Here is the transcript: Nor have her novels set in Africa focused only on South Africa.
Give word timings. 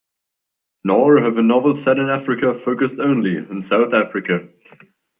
Nor 0.83 1.21
have 1.21 1.35
her 1.35 1.43
novels 1.43 1.83
set 1.83 1.99
in 1.99 2.09
Africa 2.09 2.55
focused 2.55 2.99
only 2.99 3.37
on 3.37 3.61
South 3.61 3.93
Africa. 3.93 4.49